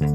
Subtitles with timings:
[0.00, 0.08] Uh,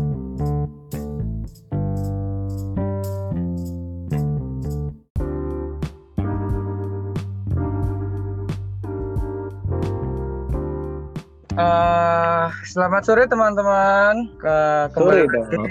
[12.65, 14.25] selamat sore teman-teman.
[14.41, 15.69] Ke Sore dong.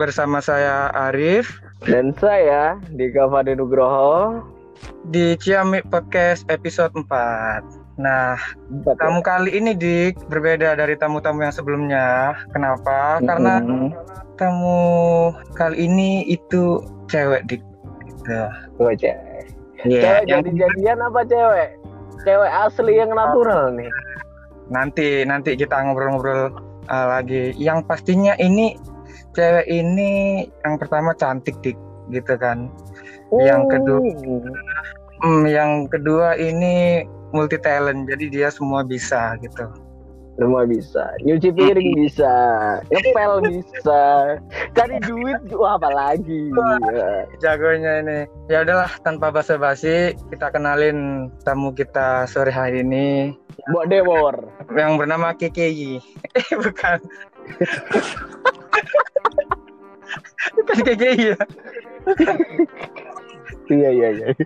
[0.00, 4.40] bersama saya Arif Dan saya Dika Fade Nugroho.
[5.12, 7.81] di Ciamik Podcast episode 4.
[8.00, 8.40] Nah,
[8.88, 8.92] ya?
[8.96, 12.32] tamu kali ini Dik berbeda dari tamu-tamu yang sebelumnya.
[12.56, 13.20] Kenapa?
[13.20, 13.92] Karena Mm-mm.
[14.40, 14.80] tamu
[15.52, 16.80] kali ini itu
[17.12, 17.62] cewek Dik.
[18.08, 18.32] Gitu.
[18.80, 19.44] Oh, cewek.
[19.82, 21.68] Iya, Cewek yang jadi jadian apa cewek?
[22.22, 23.90] Cewek asli yang natural nih.
[24.72, 26.54] nanti nanti kita ngobrol-ngobrol
[26.88, 27.52] uh, lagi.
[27.60, 28.78] Yang pastinya ini
[29.36, 31.76] cewek ini yang pertama cantik Dik,
[32.08, 32.72] gitu kan.
[33.36, 34.00] Yang kedua.
[35.22, 39.66] Hmm, yang kedua ini multi talent, jadi dia semua bisa gitu.
[40.32, 41.12] semua bisa.
[41.28, 42.32] Nyuci piring bisa,
[42.88, 44.02] ngepel bisa,
[44.72, 46.48] cari duit wah apa lagi?
[46.88, 47.28] Ya.
[47.36, 48.18] Jagonya ini.
[48.48, 53.36] Ya udahlah, tanpa basa-basi, kita kenalin tamu kita sore hari ini
[53.68, 54.36] Mbok Dewor.
[54.74, 56.00] yang bernama KKI.
[56.32, 56.96] Eh, bukan.
[60.56, 61.38] bukan KKI ya.
[63.68, 64.28] Iya iya iya.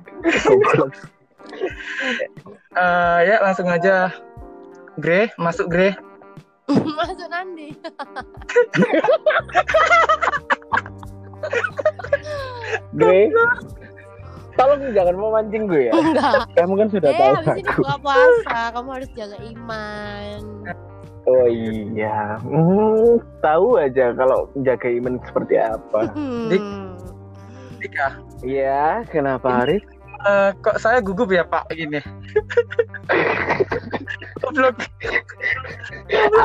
[2.77, 4.13] Eh, ya langsung aja.
[4.97, 5.97] Gre, masuk Gre.
[6.99, 7.71] Masuk nanti.
[12.93, 13.31] Gue
[14.57, 15.93] Tolong jangan memancing gue ya.
[15.93, 16.49] Enggak.
[16.57, 17.81] Kamu kan sudah Eh, tahu habis ini aku.
[17.85, 20.41] buka puasa, kamu harus jaga iman.
[21.27, 26.01] Oh iya, hmm, tahu aja kalau jaga iman seperti apa.
[26.49, 26.63] Dik.
[26.63, 26.97] Hmm.
[27.77, 28.09] Dika.
[28.41, 29.85] Iya, kenapa Arif?
[30.27, 32.03] Eh, kok saya gugup ya Pak gini?
[34.43, 34.77] Goblok.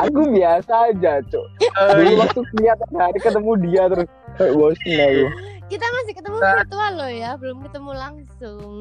[0.06, 1.46] Aku biasa aja, Cuk.
[1.58, 2.18] Eh, Dulu iya.
[2.22, 5.26] waktu lihat hari ketemu dia terus kayak bosan aku.
[5.66, 6.52] Kita masih ketemu Nah.
[6.60, 8.72] virtual loh ya, belum ketemu langsung.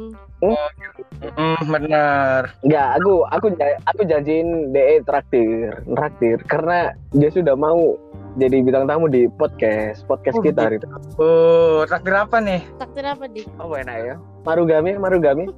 [0.44, 2.42] Mm, benar.
[2.62, 3.46] Enggak, aku aku
[3.88, 7.96] aku janjiin DE traktir, traktir karena dia sudah mau
[8.34, 10.88] jadi bintang tamu di podcast podcast Oh, kita hari itu.
[11.18, 12.62] Oh, traktir apa nih?
[12.78, 13.48] Takdir apa dik?
[13.58, 14.16] Oh enak ya.
[14.42, 15.52] Marugame, Marugame.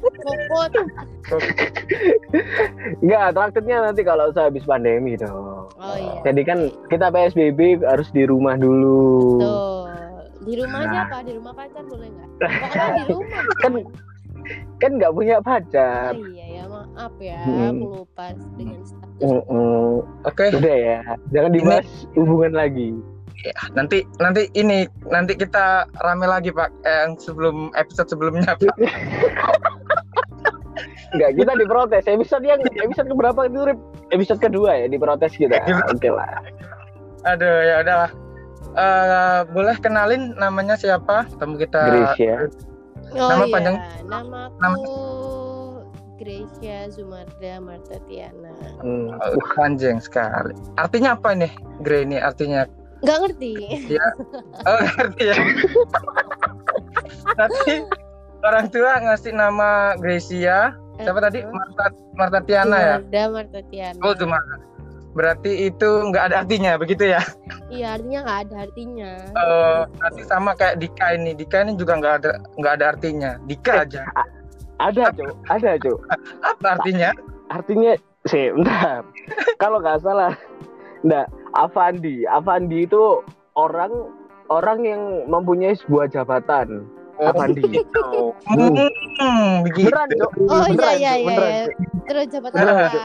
[0.00, 0.72] Kokot.
[3.00, 5.68] Enggak, traktirnya nanti kalau saya habis pandemi dong.
[5.70, 6.20] Oh iya.
[6.22, 6.58] Jadi kan
[6.88, 9.38] kita PSBB harus di rumah dulu.
[9.38, 9.80] Tuh.
[10.40, 11.04] Di rumah aja Nah.
[11.06, 11.16] apa?
[11.20, 12.28] Di rumah pacar boleh nggak?
[12.40, 13.42] Pokoknya di rumah.
[13.62, 13.72] Kan
[14.80, 16.10] kan nggak punya Oh pacar.
[16.16, 16.49] iya ya,
[16.92, 17.70] maaf ya, Hmm.
[17.70, 18.24] aku lupa
[18.54, 19.20] dengan status.
[19.20, 20.02] Mm-mm.
[20.22, 20.98] Oke, Udah ya,
[21.30, 22.90] jangan dibahas hubungan lagi.
[23.40, 28.76] ya, nanti nanti ini nanti kita rame lagi Pak eh, yang sebelum episode sebelumnya Pak.
[31.10, 32.04] Enggak, kita diprotes.
[32.06, 33.74] Episode yang episode keberapa itu?
[34.10, 35.58] Episode kedua ya diprotes kita.
[35.58, 35.82] Iya.
[35.88, 36.28] Oke lah.
[37.26, 38.10] Aduh ya udahlah.
[38.70, 41.26] Eh, boleh kenalin namanya siapa?
[41.36, 41.80] Tamu kita.
[41.82, 42.38] Grace ya.
[43.10, 44.94] Oh Nama iya, panjang- namaku
[46.20, 48.52] Gracia Zumarda Marta Tiana.
[48.84, 49.16] Hmm.
[49.56, 50.52] Panjang sekali.
[50.76, 51.48] Artinya apa nih?
[51.80, 52.68] Gre ini artinya
[53.00, 53.52] Nggak ngerti.
[54.68, 55.36] Oh, ngerti ya.
[57.40, 57.72] Tapi
[58.44, 60.76] orang tua ngasih nama Gracia.
[61.00, 61.40] Siapa tadi?
[61.48, 62.96] Marta Marta Tiana ya?
[63.00, 64.00] Zumarda Marta Tiana.
[64.04, 64.36] Oh, cuma.
[65.10, 67.18] Berarti itu nggak ada artinya, begitu ya?
[67.66, 69.12] Iya artinya nggak ada artinya.
[69.32, 71.34] Eh, nanti sama kayak Dika ini.
[71.34, 73.30] Dika ini juga nggak ada nggak ada artinya.
[73.48, 74.04] Dika aja.
[74.80, 75.32] Ada, Cuk.
[75.52, 75.98] Ada, Cuk.
[76.40, 77.12] Apa artinya?
[77.52, 77.92] Artinya
[78.24, 79.04] sih, bentar.
[79.60, 80.32] Kalau nggak salah,
[81.04, 82.24] enggak, Avandi.
[82.24, 83.20] Avandi itu
[83.60, 83.92] orang
[84.48, 86.88] orang yang mempunyai sebuah jabatan.
[87.20, 87.84] Avandi.
[87.84, 88.32] Gitu.
[88.48, 89.92] Hmm, begitu.
[89.92, 90.32] Beneran, Cuk.
[90.48, 91.26] Oh iya Beneran, iya iya.
[91.28, 91.64] Beneran, iya.
[92.08, 93.02] Terus jabatan Beneran, apa?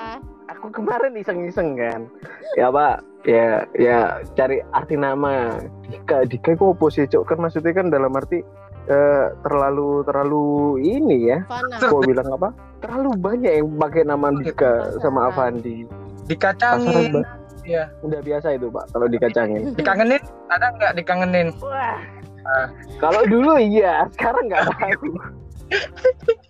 [0.56, 2.08] Aku kemarin iseng-iseng kan.
[2.56, 3.04] Ya, Pak.
[3.26, 5.60] Ya, ya cari arti nama.
[5.92, 7.28] Dika, Dika kok opo sih, Cuk?
[7.28, 8.46] Kan maksudnya kan dalam arti
[8.90, 10.46] eh, terlalu terlalu
[10.82, 11.40] ini ya.
[11.82, 12.50] Kok bilang apa?
[12.82, 15.86] Terlalu banyak yang pakai nama Dika sama Avandi.
[16.26, 17.22] Dikacangin.
[17.22, 17.90] Pasaran, Iya.
[18.06, 19.74] Udah biasa itu, Pak, kalau dikacangin.
[19.80, 20.22] Dikangenin?
[20.54, 21.50] Ada nggak dikangenin?
[21.60, 21.98] Wah.
[23.02, 25.10] Kalau dulu iya, sekarang nggak tahu.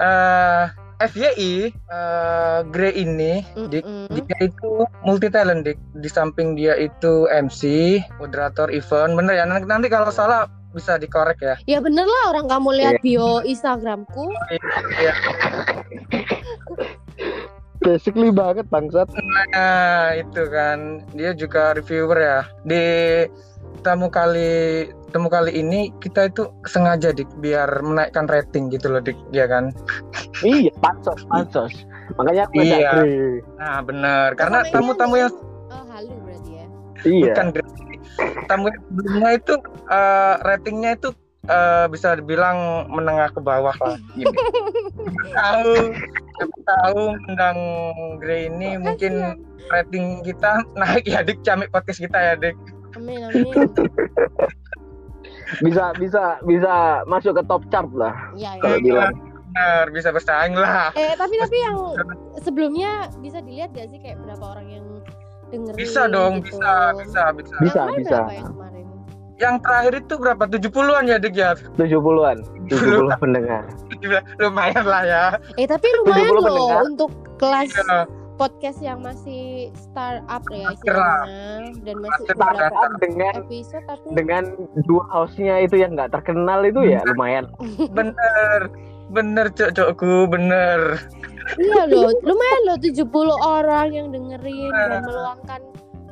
[0.00, 0.64] eh
[1.04, 4.08] FYI eh Grey ini di, Mm-mm.
[4.12, 5.76] dia itu multi talent Dik.
[6.00, 11.38] di samping dia itu MC moderator event bener ya nanti, nanti kalau salah bisa dikorek
[11.38, 14.28] ya Ya bener lah orang kamu lihat bio Instagramku.
[14.98, 15.14] Iya.
[17.78, 19.08] Basically banget bangsat.
[19.52, 22.84] nah itu kan dia juga reviewer ya di
[23.84, 29.14] tamu kali temu kali ini kita itu sengaja dik biar menaikkan rating gitu loh dik
[29.30, 29.68] ya kan
[30.40, 31.72] Iya, pansos, pansos.
[32.16, 32.90] Makanya aku Iya.
[33.60, 35.32] Nah bener karena tamu-tamu yang
[35.68, 36.66] Oh, halu berarti ya.
[37.04, 37.32] Iya.
[37.36, 37.46] bukan.
[38.44, 39.54] Tamu sebelumnya itu
[39.86, 41.08] eh, ratingnya itu
[41.44, 42.58] eh, bisa dibilang
[42.88, 43.96] menengah ke bawah lah.
[44.14, 44.42] Siapa
[45.32, 45.72] tahu
[46.64, 47.58] tahu undang
[48.18, 49.38] Grey ini mungkin
[49.68, 52.56] rating kita naik ya dik camik podcast kita ya dik
[52.94, 53.54] Amin amin.
[55.60, 56.74] Bisa bisa bisa
[57.04, 58.82] masuk ke top chart lah Iya kalau ya.
[58.82, 59.14] bilang.
[59.46, 61.76] benar bisa bersaing lah Eh tapi tapi yang
[62.36, 64.84] sebelumnya bisa dilihat gak sih kayak berapa orang yang
[65.56, 65.76] dengerin?
[65.76, 66.46] bisa dong gitu?
[66.52, 68.18] bisa bisa bisa Bisa, Yang bisa.
[68.18, 68.84] berapa yang kemarin?
[69.34, 72.36] yang terakhir itu berapa 70-an ya dik ya 70-an,
[72.70, 73.62] 70 pendengar.
[74.36, 75.24] lumayan lah ya
[75.54, 76.82] Eh tapi lumayan 70 loh pendengar.
[76.84, 78.06] untuk kelas Iya.
[78.34, 79.42] podcast yang masih
[79.76, 81.46] startup ya istilahnya
[81.80, 84.42] dan masih beberapa dengan episode tapi dengan
[84.82, 87.46] dua hostnya itu yang nggak terkenal itu ya lumayan.
[87.90, 88.70] bener
[89.14, 90.98] bener cok cokku bener
[91.56, 93.06] iya loh lumayan loh 70
[93.38, 95.02] orang yang dengerin dan Nah.
[95.04, 95.60] meluangkan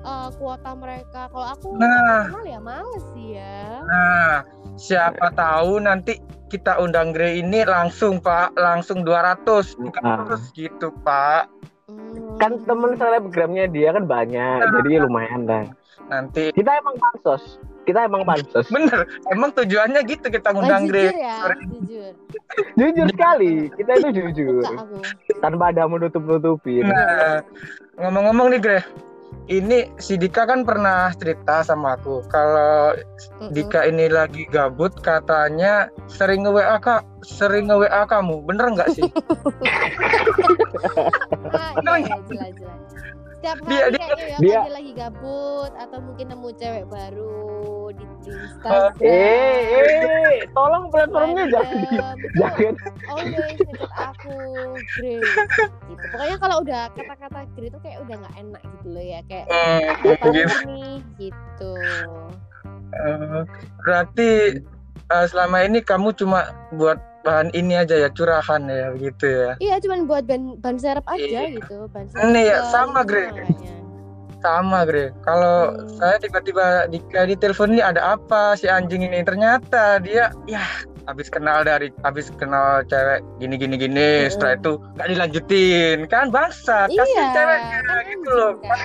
[0.00, 2.30] uh, kuota mereka kalau aku Nah.
[2.30, 6.16] kenal ya males sih ya Nah, siapa tahu nanti
[6.46, 9.42] kita undang Grey ini langsung Pak, langsung 200
[9.74, 10.22] bukan Ah.
[10.22, 11.48] terus gitu Pak.
[11.88, 12.36] Hmm.
[12.36, 15.64] Kan temen selebgramnya dia kan banyak, jadi lumayan dah.
[16.06, 18.66] Nanti Kita emang pansos, kita emang pansos.
[18.68, 21.18] bener, emang tujuannya gitu kita Oh, ngundang jujur Grey.
[21.18, 21.36] ya
[21.66, 22.12] jujur
[22.78, 24.62] Jujur sekali, kita itu jujur.
[25.38, 26.84] Tanpa ada menutup-nutupin.
[26.84, 27.40] Nah,
[27.98, 28.82] ngomong-ngomong nih Grey,
[29.48, 32.94] ini si Dika kan pernah cerita sama aku kalau
[33.38, 33.50] Mm-mm.
[33.50, 39.08] Dika ini lagi gabut katanya sering nge-WA kak, sering nge-WA kamu, bener nggak sih?
[41.50, 42.80] Ah, iya, iya, jelas jelas
[43.34, 47.61] setiap hari Dia- dia- ya dia- kan dia lagi gabut atau mungkin nemu cewek baru
[47.92, 51.88] di, di Oh, Instagram Eh, eh, tolong platformnya jangan di,
[52.40, 52.74] jangan.
[53.04, 54.36] always ngechat aku
[54.90, 55.34] Grace
[55.84, 59.46] gitu pokoknya kalau udah kata-kata Grace itu kayak udah nggak enak gitu loh ya kayak
[59.46, 60.56] Hmm, apa gitu.
[60.64, 61.76] nih gitu
[62.92, 63.40] Eh,
[63.80, 64.30] berarti
[65.06, 69.74] eh, selama ini kamu cuma buat bahan ini aja ya curahan ya gitu ya iya
[69.78, 71.54] cuman buat ban ban serep aja Iya.
[71.54, 73.30] gitu ban serep Ini ya, sama, Grace.
[73.30, 73.74] kayaknya.
[74.42, 75.86] Sama Gre kalau Hmm.
[75.96, 80.62] saya tiba-tiba di di telepon ini ada apa si anjing ini ternyata dia ya
[81.02, 84.30] habis kenal dari habis kenal cewek gini gini gini Hmm.
[84.30, 88.78] setelah itu nggak dilanjutin kan bangsa kasih iya ceweknya kan gitu loh kan.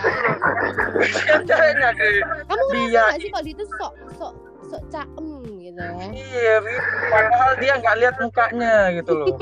[0.98, 2.10] kasih ceweknya Gre
[2.44, 4.34] kamu ngerasa Dia- nggak sih kalau dia tuh sok sok
[4.68, 5.26] sok caem
[5.78, 6.80] gitu ya iya gitu.
[7.08, 9.28] padahal dia nggak lihat mukanya gitu loh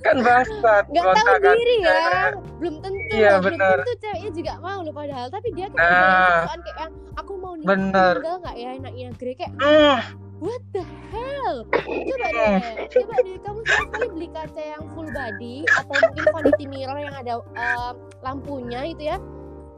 [0.00, 2.32] kan bangsat nggak tahu gonta-ganti diri ya cewek.
[2.58, 3.76] belum tentu Iya, belum benar.
[3.78, 6.40] tentu ceweknya juga mau loh padahal tapi dia kan Nah.
[6.56, 8.14] kayak yang aku mau nih Benar.
[8.18, 9.98] tinggal nggak ya enaknya Grey kayak Hmm,
[10.40, 12.34] what the hell coba Hmm.
[12.34, 12.58] deh
[12.90, 17.34] coba deh kamu sekali beli kaca yang full body atau mungkin vanity mirror yang ada
[17.54, 19.16] eh, lampunya itu ya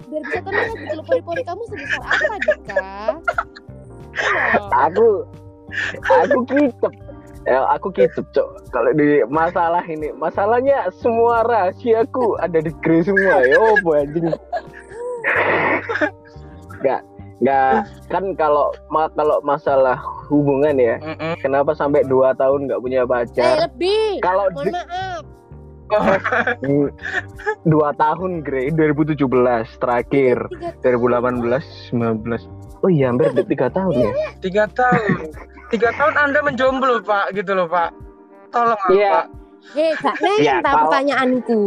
[0.07, 2.77] biar bisa terlihat gitu loh pori-pori kamu sebesar apa Dika
[4.17, 4.49] Iya.
[4.89, 5.29] Aku,
[6.09, 6.93] aku kicep.
[7.45, 8.49] Ya, aku kicep, cok.
[8.73, 13.45] Kalau di masalah ini, masalahnya semua rahasiaku ada di Grey semua.
[13.45, 14.33] Ya, oh, anjing.
[16.81, 17.01] Nggak,
[17.39, 17.77] nggak.
[18.09, 20.01] Kan kalau ma- kalau masalah
[20.33, 21.39] hubungan ya, mm-mm.
[21.39, 23.69] kenapa sampai dua tahun nggak punya eh pacar?
[23.69, 25.06] lebih Kalau mohon di- maaf
[27.65, 29.23] dua tahun Grey 2017
[29.79, 30.37] terakhir.
[30.83, 34.13] Tiga 2018 19 oh iya hampir tiga tahun ya?
[34.39, 35.33] Tiga tahun.
[35.67, 37.91] Tiga tahun anda menjomblo pak gitu loh pak.
[38.51, 39.11] Tolong lah, Iya.
[39.13, 39.27] pak
[39.67, 41.61] hei gak neng Ya, tak kalau- pertanyaanku.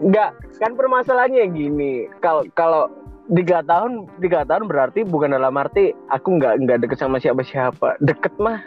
[0.00, 1.92] Enggak, kan permasalahannya gini.
[2.18, 2.90] Kalau kalau
[3.30, 8.00] tiga tahun, tiga tahun berarti bukan dalam arti aku nggak nggak deket sama siapa-siapa.
[8.00, 8.58] Deket mah,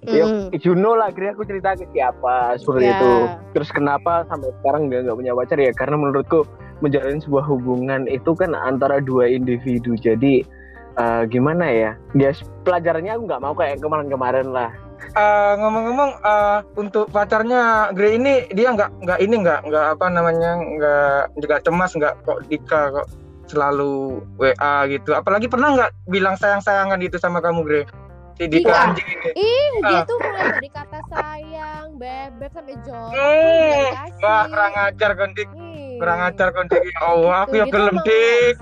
[0.00, 0.16] Hmm.
[0.16, 1.12] yuk, you know lah.
[1.12, 2.96] Akhirnya aku cerita ke siapa seperti Ya.
[2.96, 3.12] itu.
[3.52, 5.72] Terus kenapa sampai sekarang nggak nggak punya pacar ya?
[5.76, 6.48] Karena menurutku
[6.80, 9.92] menjalin sebuah hubungan itu kan antara dua individu.
[10.00, 10.40] Jadi
[10.96, 11.90] eh, gimana ya?
[12.16, 12.30] Ya
[12.64, 14.72] pelajarannya aku nggak mau kayak kemarin-kemarin lah.
[15.10, 20.50] Eh, ngomong-ngomong eh, untuk pacarnya Grey ini dia nggak nggak ini nggak nggak apa namanya
[20.60, 23.08] nggak juga cemas nggak kok Dika kok
[23.50, 27.84] selalu WA gitu apalagi pernah nggak bilang sayang-sayangan gitu sama kamu Grey
[28.40, 30.02] si Dika anjing ini Ih, dia Ah.
[30.02, 33.12] tuh mulai dari kata sayang, bebek sampai jorok.
[33.12, 34.22] Hmm, kasih.
[34.22, 35.96] wah kurang ajar kon Dik Ih.
[36.00, 38.56] kurang ajar kon Dik Ya Allah aku ya tuh gelem Dik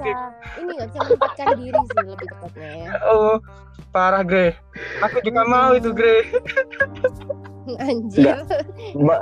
[0.59, 2.91] Ini nggak bisa menempatkan diri sih lebih tepatnya ya.
[3.07, 3.37] oh
[3.89, 4.51] parah Grey
[4.99, 6.27] aku juga mau itu Grey
[7.79, 8.43] Anjir.
[8.97, 9.21] Mbak,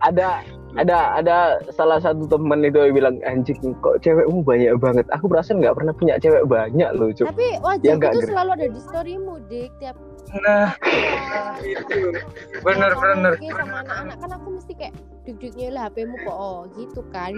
[0.00, 0.40] ada
[0.78, 1.36] ada ada
[1.74, 5.06] salah satu teman itu yang bilang anjing kok cewekmu banyak banget.
[5.10, 7.26] Aku perasaan nggak pernah punya cewek banyak loh, Cuk.
[7.32, 8.30] Tapi Ya wajahku nggak, tuh Gre.
[8.30, 9.70] selalu ada di storymu, Dik.
[9.82, 9.96] Tiap
[10.30, 10.70] nah
[11.66, 12.14] itu
[12.62, 14.94] bener bener Oke sama anak-anak kan aku mesti kayak
[15.26, 17.34] duduknya lah HP-mu kok oh gitu kan.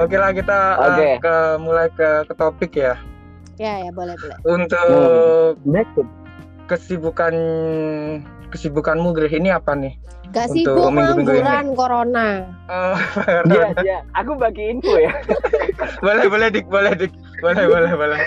[0.00, 1.08] Oke lah kita uh, Oke.
[1.20, 2.96] ke mulai ke ke topik ya
[3.60, 4.36] Ya ya boleh boleh.
[4.48, 6.00] untuk Next.
[6.64, 7.34] kesibukan
[8.48, 12.28] kesibukanmu Grih ini apa nih Gak Untuk sibuk pengangguran corona.
[12.70, 12.94] Oh,
[13.50, 13.98] Iya, iya.
[14.14, 15.10] Aku bagi info ya.
[16.06, 17.10] boleh boleh dik boleh dik
[17.42, 18.20] boleh boleh boleh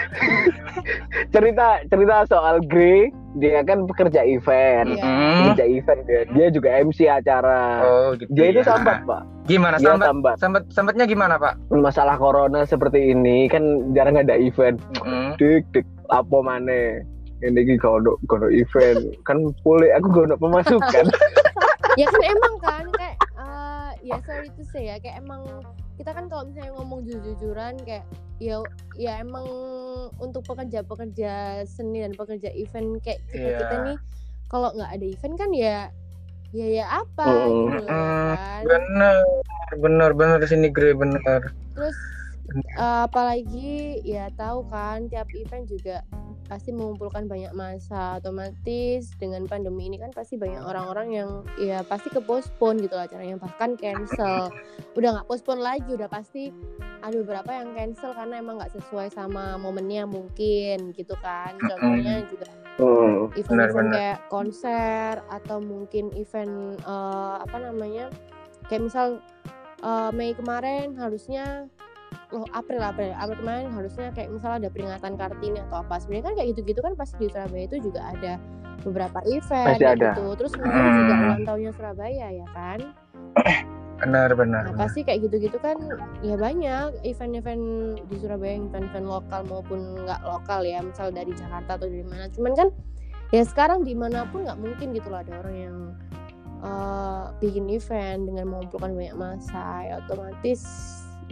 [1.31, 4.97] Cerita cerita soal Grey, dia kan pekerja event.
[4.97, 5.53] Mm.
[5.53, 6.21] Pekerja event dia.
[6.33, 7.63] Dia juga MC acara.
[7.81, 8.75] oh gitu dia itu ya.
[8.75, 9.21] sambat, Pak.
[9.49, 10.35] gimana Dia sambat sambat.
[10.39, 14.77] sambat sambatnya gimana pak Masalah corona seperti ini kan jarang ada event.
[15.01, 15.35] Mm.
[15.41, 17.01] Dik, dik, apa mana?
[17.43, 21.05] Ini iki kalau kalau event kan boleh aku gak pemasukan.
[21.99, 22.85] ya kan emang kan
[24.03, 25.41] ya sorry to say ya kayak emang
[25.95, 28.03] kita kan kalau misalnya ngomong jujur-jujuran kayak
[28.37, 28.59] ya
[28.93, 29.47] ya emang
[30.19, 33.57] untuk pekerja-pekerja seni dan pekerja event kayak kita Iya.
[33.63, 33.97] kita nih
[34.47, 35.77] kalau nggak ada event kan ya
[36.51, 37.47] ya ya apa Mm.
[37.49, 39.17] gitu kan bener
[39.73, 41.23] bener bener sini Grey bener
[41.73, 41.97] terus
[42.51, 46.03] eh, apalagi ya tahu kan tiap event juga
[46.43, 48.19] pasti mengumpulkan banyak masa.
[48.19, 53.07] Otomatis dengan pandemi ini kan pasti banyak orang-orang yang ya pasti ke postpone gitu lah
[53.07, 54.51] acaranya bahkan cancel.
[54.93, 56.51] Udah nggak postpone lagi udah pasti
[56.99, 61.55] ada beberapa yang cancel karena emang nggak sesuai sama momennya mungkin gitu kan.
[61.57, 63.29] Contohnya juga Hmm.
[63.37, 63.93] event-event Benar-benar.
[63.93, 68.09] kayak konser atau mungkin event eh, apa namanya
[68.65, 69.07] kayak misal
[69.79, 71.69] eh, Mei kemarin harusnya
[72.31, 76.33] loh April April April kemarin harusnya kayak misal ada peringatan kartini atau apa sebenarnya kan
[76.37, 78.33] kayak gitu-gitu kan pasti di Surabaya itu juga ada
[78.83, 80.11] beberapa event kayak ada.
[80.11, 81.23] gitu terus kemarin juga Hmm.
[81.23, 82.79] ulang tahunnya Surabaya ya kan
[84.03, 85.79] benar benar Nah, pasti kayak gitu-gitu kan
[86.19, 87.63] ya banyak event-event
[88.11, 92.27] di Surabaya, event-event lokal maupun nggak lokal ya, misal dari Jakarta atau dari mana.
[92.27, 92.67] Cuman kan
[93.31, 95.77] ya sekarang di mana pun nggak mungkin gitu loh ada orang yang
[96.63, 99.63] eh, bikin event dengan mengumpulkan banyak masa.
[99.87, 100.61] Ya otomatis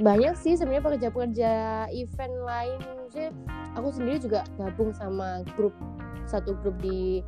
[0.02, 1.52] banyak sih sebenarnya pekerja-pekerja
[1.90, 2.78] event lain.
[3.00, 3.30] Maksudnya
[3.74, 5.74] aku sendiri juga gabung sama grup
[6.24, 7.22] satu grup di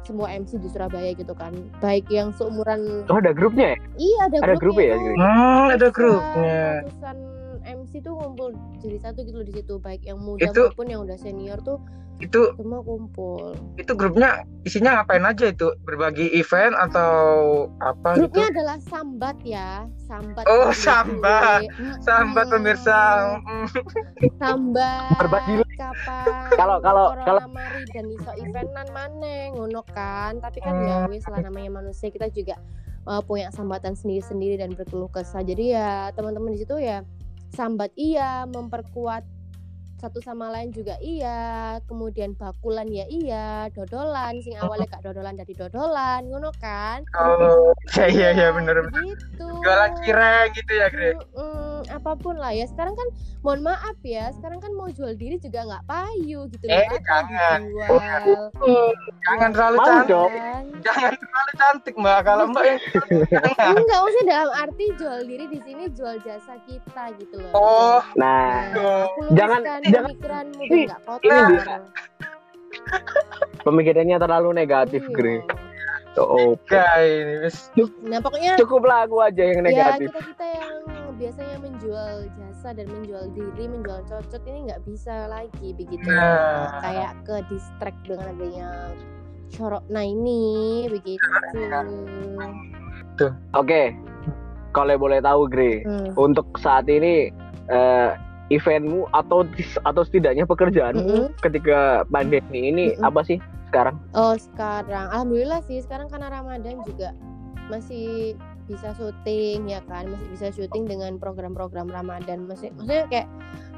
[0.00, 1.52] semua MC di Surabaya gitu kan.
[1.78, 3.78] Baik yang seumuran Oh, ada grupnya ya?
[3.94, 5.04] Iya ada, Ada grupnya ya, itu.
[5.04, 5.14] Gri?
[5.14, 5.28] hmm,
[5.68, 7.16] ada Ratusan- grupnya Ratusan
[7.98, 11.02] MC tuh ngumpul jadi satu gitu loh di situ baik yang muda Itu- maupun yang
[11.02, 11.82] udah senior tuh
[12.18, 13.54] itu semua kumpul.
[13.78, 17.14] itu grupnya isinya ngapain aja itu berbagi event atau
[17.78, 20.42] apa Grupnya gitu adalah sambat ya, sambat.
[20.50, 20.82] Oh, gitu.
[20.82, 21.62] sambat.
[22.02, 22.98] Sambat pemirsa.
[24.42, 25.14] Sambat.
[25.14, 26.26] Berbagi Kapan?
[26.58, 30.42] Kalau- kalau- kalau- mari dan iso eventan maneh ngono kan.
[30.42, 32.58] Tapi kan ya wis lah namanya manusia kita juga
[33.06, 35.46] uh, punya sambatan sendiri-sendiri dan berkeluh kesah.
[35.46, 37.06] Jadi ya teman-teman di situ ya
[37.52, 39.24] sambat iya, memperkuat
[39.98, 45.58] satu sama lain juga iya, kemudian bakulan ya iya, dodolan sing awalnya gak dodolan dari
[45.58, 47.02] dodolan, ngono kan?
[47.18, 49.48] oh iya iya iya bener Gitu.
[49.58, 52.64] jualan cireng gitu ya Grey Mm-mm, apa pun lah ya.
[52.64, 53.08] Sekarang kan
[53.40, 56.72] mohon maaf ya, sekarang kan mau jual diri juga nggak payu gitu loh.
[56.72, 57.58] Eh, Apa jangan.
[57.64, 58.42] dijual?
[59.20, 60.32] jangan terlalu cantik dong.
[60.80, 62.78] Jangan terlalu cantik mbak kalau mbak yang
[63.28, 67.52] jangan Enggak, maksudnya dalam arti jual diri di sini jual jasa kita gitu loh.
[67.52, 71.80] oh Nah, aku Jangan- jangan- pemikiranmu dan nggak kotor.
[73.60, 75.12] pemikirannya terlalu negatif, Iya.
[75.12, 75.36] Gre.
[76.18, 77.70] Oh, guys ini wis
[78.02, 80.10] Nah pokoknya cukuplah aku aja yang ya negatif.
[80.10, 80.74] kita kita yang
[81.18, 86.06] biasanya menjual jasa dan menjual diri, menjual cocok ini nggak bisa lagi begitu.
[86.06, 86.78] Nah.
[86.80, 88.70] Kayak ke distract dengan adanya
[89.52, 91.26] corona nah ini begitu.
[93.56, 93.96] Oke,
[94.70, 96.14] kalau boleh tahu, Gre, Hmm.
[96.14, 97.34] untuk saat ini
[97.68, 98.10] eh,
[98.48, 99.44] eventmu atau
[99.84, 101.36] atau setidaknya pekerjaanmu Mm-mm.
[101.44, 103.04] ketika pandemi ini Mm-mm.
[103.04, 103.36] apa sih
[103.68, 104.00] sekarang?
[104.16, 107.12] Oh sekarang, alhamdulillah sih sekarang karena Ramadan juga
[107.68, 108.32] masih
[108.68, 112.44] bisa syuting ya kan, masih bisa syuting dengan program-program Ramadan.
[112.44, 113.26] Masih, maksudnya kayak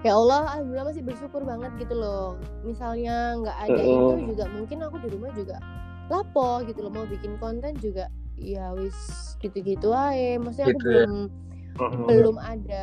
[0.02, 2.36] ya Allah, alhamdulillah masih bersyukur banget gitu loh.
[2.66, 5.56] Misalnya nggak ada itu juga mungkin aku di rumah juga
[6.10, 8.98] lapo gitu loh mau bikin konten juga ya wis
[9.38, 10.36] gitu-gitu aja.
[10.42, 11.06] Maksudnya aku Gitu ya.
[11.06, 11.12] belum
[12.10, 12.80] belum ada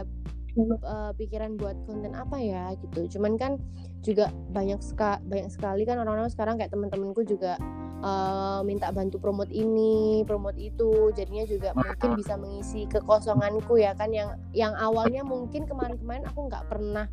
[0.82, 3.20] uh, pikiran buat konten apa ya gitu.
[3.20, 3.60] Cuman kan
[4.06, 7.58] juga banyak ska banyak sekali kan orang-orang sekarang kayak teman-temanku juga
[8.02, 11.12] uh, minta bantu promote ini, promote itu.
[11.14, 16.66] Jadinya juga mungkin bisa mengisi kekosonganku ya kan yang yang awalnya mungkin kemarin-kemarin aku nggak
[16.70, 17.06] pernah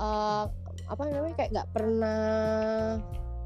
[0.00, 0.48] uh,
[0.86, 2.20] apa namanya kayak nggak pernah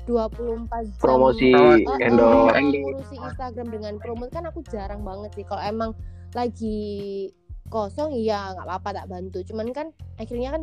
[0.08, 1.86] 24 jam promosi Promosi.
[1.86, 5.90] Oh, endorse ngurusi Instagram dengan promo kan aku jarang banget sih kalau emang
[6.34, 7.30] lagi
[7.70, 9.86] kosong ya nggak apa-apa tak bantu cuman kan
[10.18, 10.62] akhirnya kan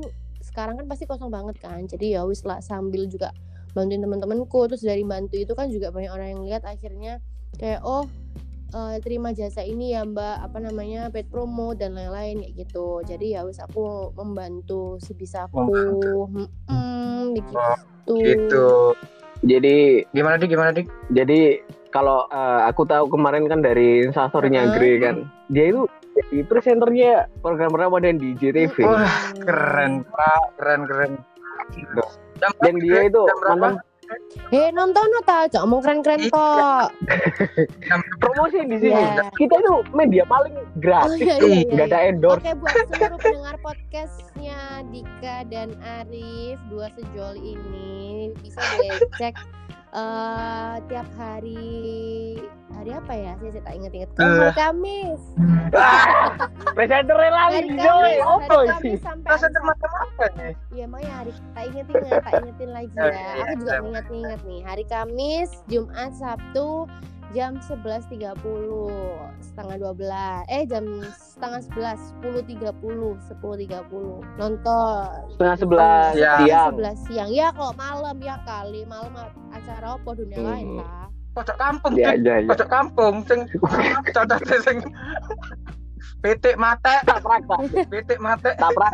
[0.57, 1.85] sekarang kan pasti kosong banget kan.
[1.85, 3.29] Jadi ya wis lah sambil juga
[3.77, 7.21] bantuin teman-temanku terus dari bantu itu kan juga banyak orang yang lihat akhirnya
[7.61, 8.09] kayak oh
[8.73, 10.49] eh, terima jasa ini ya mbak.
[10.49, 13.05] Apa namanya paid promo dan lain-lain kayak gitu.
[13.05, 15.61] Jadi ya wis aku membantu sebisa aku.
[16.25, 17.69] Mm-mm, begitu
[18.17, 18.97] gitu.
[19.45, 20.49] Jadi gimana dik?
[20.49, 20.89] Gimana dik?
[21.13, 21.61] jadi
[21.93, 24.73] kalau eh, aku tahu kemarin kan dari instastorynya Heeh.
[24.73, 25.15] Gre kan
[25.53, 25.85] dia itu
[26.17, 27.11] jadi presenternya
[27.45, 29.05] program Ramadan di JTV wah
[29.45, 30.43] keren pak.
[30.57, 31.11] Keren keren.
[32.37, 33.81] Jam dan dia itu mantan
[34.55, 36.31] eh nonton nota aja ngomong keren-keren Iya.
[36.31, 36.87] kok
[38.23, 38.95] promosi di sini.
[38.95, 39.27] Iya.
[39.35, 42.39] kita itu media paling oh gratis iya tuh iya, iya, nggak ada endorse.
[42.39, 44.59] Oke buat seluruh pendengar podcastnya
[44.95, 49.35] Dika dan Arif dua sejoli ini bisa dicek
[49.93, 52.35] eh tiap hari
[52.75, 53.31] hari apa ya?
[53.39, 54.09] Saya, saya tak ingat-ingat.
[54.19, 54.53] Oh, hari.
[54.53, 55.21] Kamis.
[56.71, 58.95] presenternya lagi Hari Joy hari sih
[59.27, 63.11] Rasa macam apa nih Iya makanya hari tak inget-inget, tak ingetin lagi Oh, ya.
[63.11, 63.81] iya, Aku juga iya.
[63.83, 64.59] mengingat-ingat nih.
[64.63, 66.87] Hari Kamis, Jumat, Sabtu
[67.35, 68.39] jam 11.30
[69.43, 75.07] setengah 12 eh jam setengah 11 10.30 10.30 nonton.
[75.35, 76.33] Setengah sebelas Iya.
[76.39, 76.71] siang.
[76.75, 77.29] sebelas siang.
[77.31, 78.87] Ya kok malam ya kali.
[78.87, 79.11] Malam
[79.51, 80.47] acara apa dunia Hmm.
[80.47, 81.07] lain lah
[81.37, 82.49] pojok kampung ya ya ya.
[82.49, 83.45] Pojok kampung sing
[84.15, 84.77] cocok sing
[86.25, 86.97] pitik mate.
[87.05, 87.59] Tabrak pak
[87.93, 88.57] pitik mate.
[88.57, 88.93] Tabrak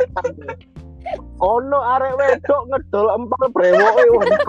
[1.40, 4.40] ono arek wedok ngedol empal brewoke waduh.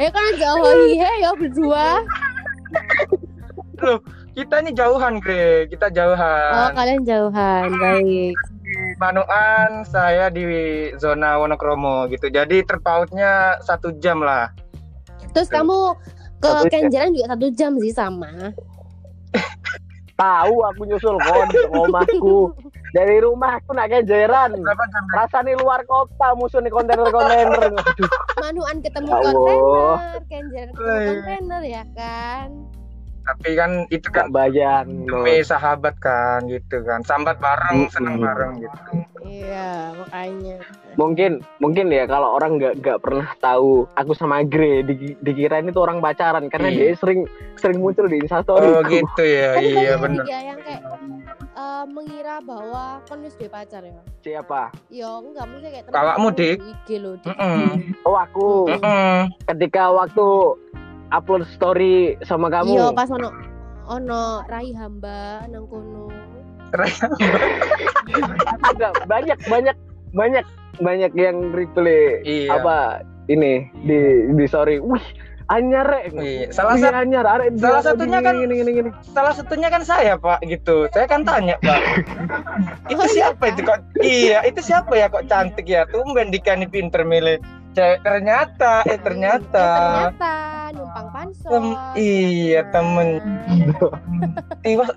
[0.00, 2.02] Eh kan jauh iya ya berdua.
[4.32, 5.66] Kita ini jauhan Gre.
[5.66, 8.34] Kita oh jauhan kalian jauhan baik.
[9.00, 10.44] Manuan saya di
[11.00, 12.28] zona Wonokromo gitu.
[12.28, 14.52] Jadi terpautnya satu jam lah.
[15.34, 15.96] Terus kamu
[16.38, 16.50] ke.
[16.70, 18.30] Kenjeran juga satu jam sih sama.
[20.18, 22.50] Tahu aku nyusul kon ke omahku
[22.98, 24.58] dari rumah aku nak kejeran
[25.08, 27.70] rasanya luar kota musuh nih kontainer-kontainer.
[27.70, 28.10] Aduh,
[28.42, 29.56] Manuan ketemu Ya Allah.
[30.16, 31.06] kontainer ketemu Wih.
[31.14, 32.48] kontainer ya kan?
[33.20, 37.04] Tapi kan itu kan bayang demi sahabat kan gitu kan.
[37.04, 37.92] Sambat bareng Mm-mm.
[37.92, 38.78] seneng bareng gitu.
[39.20, 40.56] Iya makanya.
[40.96, 41.30] Mungkin
[41.60, 45.84] mungkin ya kalau orang nggak nggak pernah tahu aku sama Gre di, dikira ini tuh
[45.84, 46.48] orang pacaran.
[46.48, 46.78] Karena Iya.
[46.88, 49.54] dia sering sering muncul di instastory oh gitu ya.
[49.54, 50.80] Tapi iya juga yang kayak
[51.84, 56.56] mengira bahwa kon wis duwe pacar ya siapa Yo enggak mungkin kayak Kalau kamu, Dik?
[56.56, 57.36] di IG lo Dik.
[58.06, 59.28] Oh aku Mm-mm.
[59.46, 60.26] ketika waktu
[61.08, 63.28] upload story sama kamu Iya pas ono
[63.84, 66.08] ono rai hamba nang kono.
[68.62, 69.76] ada banyak banyak
[70.12, 70.44] banyak
[70.78, 72.54] banyak yang replay Iya.
[72.54, 72.76] apa
[73.26, 73.98] ini di
[74.30, 75.00] di story wih
[75.48, 77.24] anyar rek Iya, salah Wih, satu- anyar.
[77.26, 78.90] Arek salah satunya kan- gini, gini, gini.
[79.08, 80.86] salah satunya kan saya pak gitu.
[80.88, 81.80] Saya kan tanya pak.
[82.92, 85.84] Itu iya, siapa itu kok iya itu siapa ya kok cantik ya?
[85.86, 87.40] Tumben Dika nih pinter milih.
[87.70, 89.66] Cewek ternyata eh ternyata.
[89.66, 90.32] Eh, ternyata
[90.98, 91.50] numpang pansos.
[91.50, 93.08] Tem- iya temen.
[94.66, 94.90] Tiwas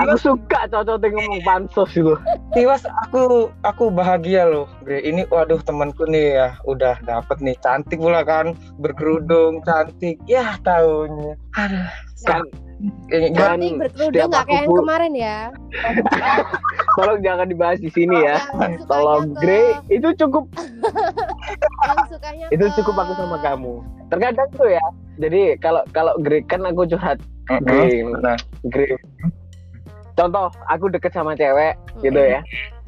[0.00, 2.16] aku suka cocok ngomong pansos itu.
[2.56, 5.04] Tiwas aku aku bahagia loh Bre.
[5.04, 7.56] ini waduh temanku nih ya udah dapet nih.
[7.60, 10.16] Cantik pula kan berkerudung cantik.
[10.24, 11.88] Ya tahunnya aduh
[12.24, 12.42] kan
[13.34, 15.38] kan Nanti berkerudung nggak aku kayak yang kemarin ya.
[16.96, 18.36] tolong jangan dibahas di sini ya.
[18.86, 19.68] Tolong ke- Grey.
[19.90, 20.44] Itu cukup.
[21.84, 23.74] Yang sukanya itu ke- cukup aku sama kamu.
[24.08, 24.84] Terkadang tuh ya.
[25.16, 27.18] Jadi kalau kalau Grey kan aku curhat.
[27.62, 28.04] Grey.
[28.04, 28.36] Nah
[28.68, 28.96] Grey.
[30.14, 32.40] Contoh aku deket sama cewek gitu ya.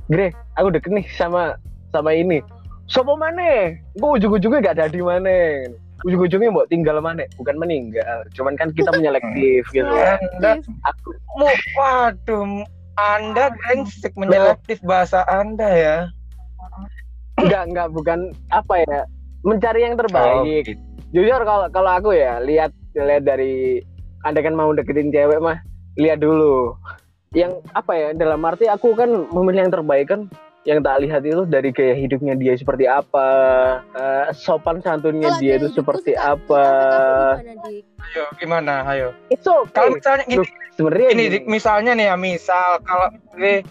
[0.07, 1.57] Grey aku deket nih sama
[1.91, 2.41] sama ini.
[2.87, 3.75] Sopo mana?
[3.99, 5.67] Gue ujung-ujungnya gak ada di mana.
[6.05, 7.25] Ujung-ujungnya mau tinggal mana?
[7.41, 9.89] Bukan meninggal, cuman kan kita menyelektif gitu.
[9.89, 10.61] anda
[10.93, 11.49] Aku mu
[11.81, 15.97] waduh anda brengsek menyelektif bahasa anda ya
[17.37, 18.99] enggak enggak bukan apa ya
[19.45, 20.65] mencari yang terbaik.
[20.65, 20.81] gitu.
[21.13, 23.81] Jujur kalau kalau aku ya lihat lihat dari
[24.25, 25.61] anda kan mau deketin cewek mah
[25.97, 26.77] lihat dulu
[27.37, 30.29] yang apa ya dalam arti aku kan memilih yang terbaik kan
[30.67, 33.29] yang tak lihat itu dari gaya hidupnya dia seperti apa
[33.95, 36.65] eh, sopan santunnya dia itu seperti suka- apa.
[38.05, 38.83] ayo gimana?
[38.85, 39.15] Ayo.
[39.29, 39.71] It's okay.
[39.73, 43.63] Kalau misalnya gini, Loh, sebenarnya ini Dik, misalnya nih ya misal kalau Gre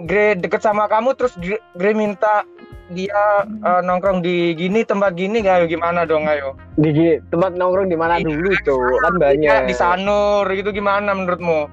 [0.00, 2.48] Gre deket sama kamu terus Gre, Gre minta
[2.90, 6.24] dia eh, nongkrong di gini tempat gini ayo gimana dong?
[6.24, 6.56] Ayo.
[6.74, 6.90] Di
[7.28, 9.60] tempat nongkrong di mana dulu tuh kan Ya, banyak.
[9.68, 11.68] di Sanur gitu gimana menurutmu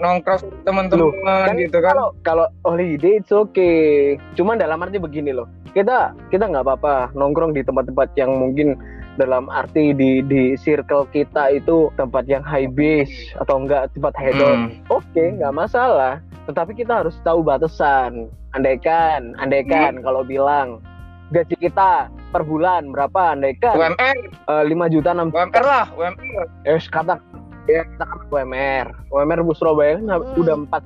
[0.00, 1.12] nongkrong teman-teman
[1.46, 1.94] kan gitu kan.
[1.94, 4.16] kalau kalau holiday it's okay.
[4.34, 5.46] Cuman dalam arti begini loh.
[5.76, 8.74] Kita kita nggak apa-apa nongkrong di tempat-tempat yang mungkin
[9.20, 14.72] dalam arti di di circle kita itu tempat yang high base atau enggak tempat hedon
[14.72, 14.72] Hmm.
[14.88, 16.18] oke nggak masalah.
[16.48, 18.32] Tetapi kita harus tahu batasan.
[18.56, 20.82] Andaikan andaikan kalau bilang
[21.30, 24.16] gaji kita per bulan berapa andaikan UMR
[24.50, 27.22] eh, 5 juta 6 UMR lah UMR ya kata
[27.68, 30.40] ya katakan UMR UMR Bu Surabaya kan Hmm.
[30.40, 30.82] udah 4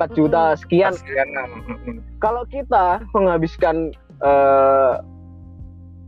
[0.00, 0.96] 4 juta sekian.
[0.96, 2.00] Sekian, hmm.
[2.24, 4.94] kalau kita menghabiskan eh,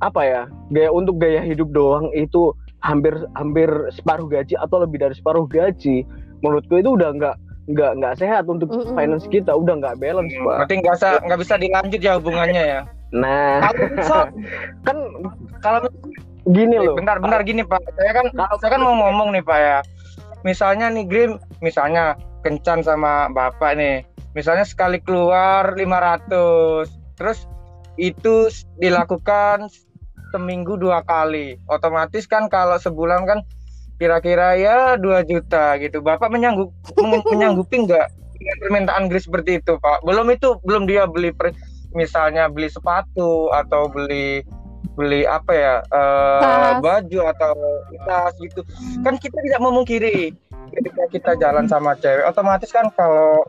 [0.03, 0.42] apa ya
[0.75, 2.51] gaya untuk gaya hidup doang itu
[2.83, 6.03] hampir hampir separuh gaji atau lebih dari separuh gaji
[6.42, 7.37] menurutku itu udah nggak
[7.70, 8.96] nggak nggak sehat untuk Mm-mm.
[8.98, 9.55] finance kita.
[9.55, 10.66] Udah nggak balance pak.
[10.66, 12.81] berarti nggak bisa nggak bisa dilanjut ya hubungannya ya?
[13.14, 13.62] Nah.
[14.03, 14.27] Kalau
[14.88, 14.96] kan
[15.62, 15.79] kalau
[16.51, 16.98] gini loh.
[16.98, 17.79] Bentar-bentar gini pak.
[17.94, 18.27] Saya kan
[18.59, 19.79] saya kan mau ngomong nih pak ya
[20.42, 21.33] misalnya nih Grim
[21.64, 24.07] misalnya kencan sama bapak nih.
[24.33, 26.88] Misalnya sekali keluar 500
[27.20, 27.44] terus
[28.00, 28.48] itu
[28.81, 29.68] dilakukan
[30.33, 31.61] seminggu dua kali.
[31.68, 33.44] Otomatis kan kalau sebulan kan
[34.00, 36.00] kira-kira ya 2 juta gitu.
[36.00, 36.72] Bapak menyanggup
[37.33, 38.07] menyanggupi nggak
[38.42, 40.02] dengan permintaan Gris seperti itu pak?
[40.02, 41.55] Belum itu belum dia beli per-
[41.92, 44.40] misalnya beli sepatu atau beli
[44.99, 46.79] beli apa ya eh, Tas.
[46.83, 47.55] baju atau
[48.05, 48.61] tas gitu.
[49.03, 50.35] Kan kita tidak memungkiri
[50.73, 53.45] ketika kita jalan sama cewek otomatis kan kalau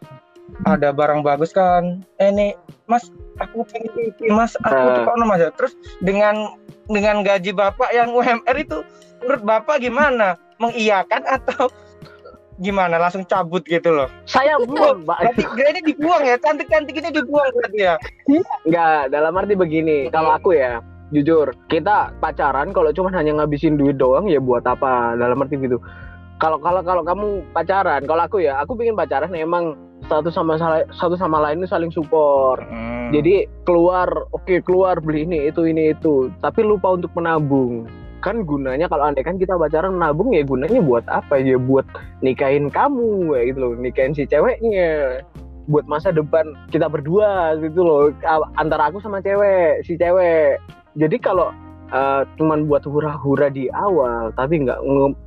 [0.67, 2.51] ada barang bagus kan eh nih
[2.83, 3.07] mas
[3.39, 5.71] aku pengen ini mas aku tuh kono mas terus
[6.03, 6.51] dengan
[6.91, 8.83] dengan gaji bapak yang UMR itu
[9.23, 10.35] menurut bapak gimana?
[10.59, 11.71] Mengiyakan atau
[12.59, 12.99] gimana?
[12.99, 14.11] Langsung cabut gitu loh.
[14.27, 16.35] Saya belum pak berarti ini dibuang ya?
[16.43, 17.95] Cantik cantik ini dibuang berarti ya?
[18.67, 24.01] Enggak, dalam arti begini, kalau aku ya, jujur, kita pacaran kalau cuma hanya ngabisin duit
[24.01, 25.13] doang ya buat apa?
[25.15, 25.77] Dalam arti gitu.
[26.41, 29.77] Kalau kalau kalau kamu pacaran, kalau aku ya, aku pengen pacaran emang
[30.11, 30.59] satu sama
[30.91, 32.59] satu sama lain itu saling support.
[32.67, 33.13] Hmm.
[33.15, 37.87] Jadi keluar, oke keluar beli ini itu ini itu, tapi lupa untuk menabung.
[38.19, 41.87] Kan gunanya kalau andai kan kita pacaran menabung ya gunanya buat apa ya buat
[42.19, 45.21] nikahin kamu ya gitu loh, nikahin si ceweknya
[45.67, 48.11] buat masa depan kita berdua gitu loh
[48.59, 50.59] antara aku sama cewek si cewek
[50.93, 51.49] jadi kalau
[51.89, 54.79] uh, cuman buat hura-hura di awal tapi nggak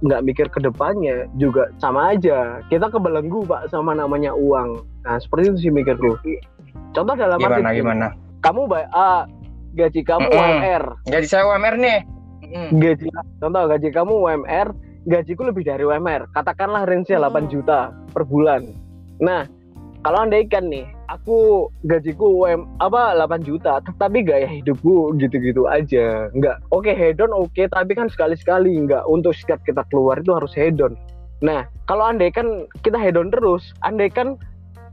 [0.03, 2.63] nggak mikir ke depannya juga sama aja.
[2.67, 4.79] Kita kebelenggu pak sama namanya uang.
[5.03, 6.15] Nah seperti itu sih mikirku.
[6.91, 8.07] Contoh dalam arti gimana begini, gimana?
[8.41, 9.27] Kamu bay- ah,
[9.73, 10.41] gaji kamu Mm-mm.
[10.41, 12.01] UMR jadi saya UMR nih.
[12.47, 12.79] Hmm.
[12.79, 13.11] gaji
[13.43, 14.69] contoh gaji kamu UMR
[15.05, 17.51] gajiku lebih dari UMR katakanlah range-nya 8 Hmm.
[17.51, 18.71] juta per bulan.
[19.19, 19.45] Nah
[20.01, 26.57] kalau andaikan nih aku gajiku UM apa 8 juta tetapi gaya hidupku gitu-gitu aja nggak
[26.75, 30.95] oke hedon oke tapi kan sekali-sekali nggak untuk setiap kita keluar itu harus hedon
[31.45, 34.35] nah kalau andaikan kita hedon terus andaikan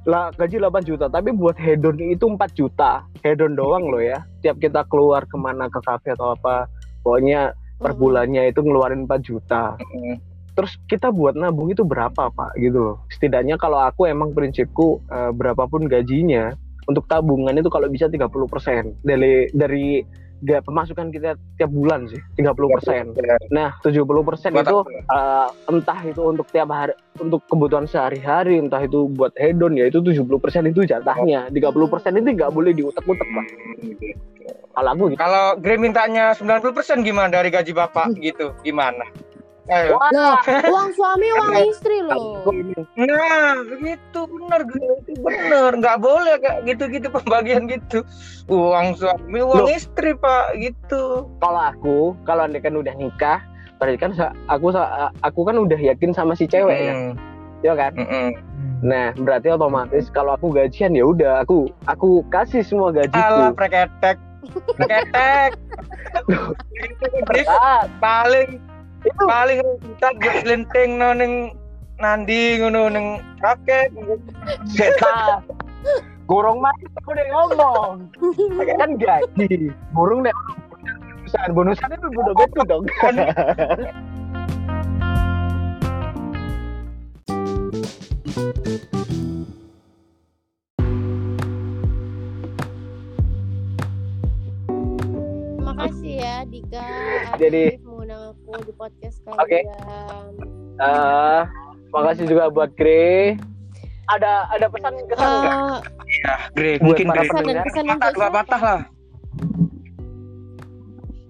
[0.04, 4.60] lah gaji 8 juta tapi buat hedon itu 4 juta hedon doang loh ya tiap
[4.60, 6.67] kita keluar ke mana ke kafe atau apa
[7.08, 8.02] pokoknya per Mm-mm.
[8.04, 10.32] bulannya itu ngeluarin 4 juta Hmm.
[10.53, 12.51] Terus kita buat nabung itu berapa pak?
[12.57, 12.97] Gitu loh.
[13.09, 16.53] Setidaknya kalau aku emang prinsipku eh, berapapun gajinya
[16.87, 18.27] untuk tabungan itu kalau bisa 30%
[19.07, 20.03] dari dari
[20.43, 23.15] ga- pemasukan kita tiap bulan sih 30%
[23.55, 29.07] nah 70% Buat itu eh, entah itu untuk tiap hari untuk kebutuhan sehari-hari entah itu
[29.07, 31.47] buat hedon ya itu 70% itu jatahnya.
[31.53, 33.45] 30% itu nggak boleh diutek-utek pak.
[34.73, 35.19] Kalau aku gitu.
[35.21, 38.57] Kalau Grey mintanya 90% gimana dari gaji bapak gitu?
[38.65, 39.05] Gimana?
[39.71, 39.95] Ayo.
[39.95, 42.43] Wah, uang suami uang istri loh.
[42.99, 44.19] Nah, begitu
[45.08, 45.71] itu bener.
[45.80, 48.04] Nggak boleh kayak gitu-gitu pembagian gitu.
[48.52, 49.71] Uang suami, uang Loh.
[49.71, 51.32] istri pak gitu.
[51.39, 51.97] kalau aku
[52.28, 53.39] kalau anda kan udah nikah
[53.84, 54.12] berarti kan
[54.47, 54.71] aku
[55.28, 57.12] aku kan udah yakin sama si cewek ya Hmm,
[57.67, 58.30] ya kan hmm, hmm.
[58.80, 64.17] nah berarti otomatis kalau aku gajian ya udah aku aku kasih semua Alah, gajiku preketek.
[64.80, 65.52] Preketek.
[67.47, 68.62] Ah, paling
[69.03, 69.23] itu.
[69.27, 71.33] Paling kita buat lenting noning
[72.01, 73.07] nandi ngono ning
[73.39, 73.93] raket
[74.67, 75.39] seta
[76.27, 77.93] gorong mah aku udah ngomong.
[78.79, 79.69] Kan gaji.
[79.93, 80.33] Burung deh
[81.33, 81.47] bonusan.
[81.53, 82.83] Bonusan itu udah betul dong.
[95.53, 96.87] Terima kasih ya Dika.
[97.41, 97.92] Jadi-
[98.55, 99.59] Di podcast Oke.
[99.59, 100.31] kalian.
[100.75, 101.41] Eh,
[101.89, 103.37] makasih juga buat Gre
[104.05, 105.77] ada ada pesan kesan nggak Eh,
[106.19, 107.65] ya Grey Buat mungkin para pesan dan pendengar.
[107.65, 108.33] kesan patah siapa?
[108.35, 108.81] patah lah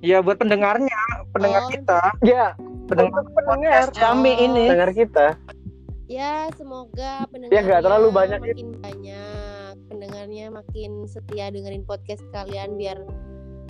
[0.01, 1.69] ya buat pendengarnya pendengar Oh.
[1.69, 2.45] kita ya
[2.85, 5.27] pendengar untuk pendengar kami ini pendengar kita
[6.05, 8.53] Ya, semoga Ya, pendengarnya nggak terlalu banyak ya.
[8.53, 9.73] makin banyak.
[9.87, 12.99] Pendengarnya makin setia dengerin podcast kalian biar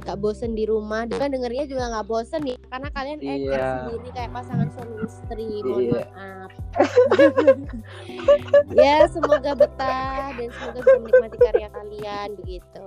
[0.03, 1.05] gak bosen di rumah.
[1.05, 3.71] Dan dengernya juga nggak bosen ya, karena kalian ekor Iya.
[3.81, 5.47] sendiri kayak pasangan suami istri.
[5.63, 6.03] Mohon Iya.
[6.11, 6.51] maaf.
[8.73, 12.85] ya, semoga betah dan semoga bisa menikmati karya kalian begitu.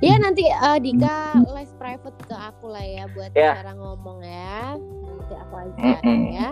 [0.00, 1.18] Ya nanti eh, Dika
[1.50, 3.58] les private ke aku lah ya buat Ya.
[3.58, 4.78] cara ngomong ya.
[4.78, 6.20] Nanti aku aja Mm-mm.
[6.32, 6.48] ya.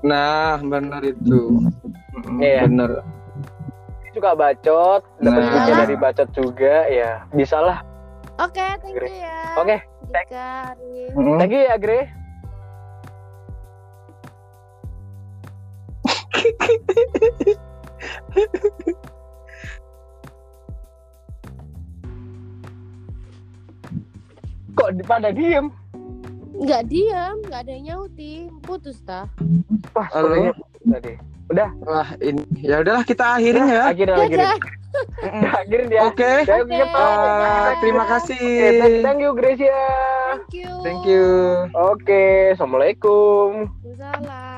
[0.00, 1.58] Nah, benar itu.
[2.14, 2.60] Mm, Iya.
[2.66, 2.90] Benar.
[4.10, 5.66] Suka bacot, dapat Nah.
[5.84, 7.22] dari bacot juga ya.
[7.30, 7.60] Bisa
[8.38, 9.58] Oke, thank you ya.
[9.58, 9.82] Oke,
[10.30, 11.10] Arif.
[11.10, 11.42] Mm.
[11.42, 12.06] thank you ya, Gre.
[24.78, 25.74] Kok pada diem?
[26.58, 28.54] Nggak diam, nggak ada yang nyautin.
[28.62, 29.26] Putus tah.
[29.94, 30.54] Wah, Halo?
[30.54, 31.37] sepertinya tadi.
[31.48, 33.88] Udah, Wah, ini ya udahlah kita akhirin ya.
[33.88, 34.48] akhirin, akhirin.
[35.62, 36.00] Akhirin ya.
[36.10, 36.42] Oke.
[36.42, 37.72] Ingat, Eh, Pak.
[37.78, 38.40] terima kasih.
[38.40, 39.80] Oke, thank- thank you Gracia.
[40.28, 40.70] Thank you.
[40.82, 41.26] Thank you.
[41.72, 43.68] Oke, assalamualaikum.
[43.84, 44.57] Waalaikumsalam.